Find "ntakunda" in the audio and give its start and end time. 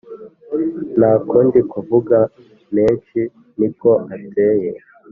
0.99-1.59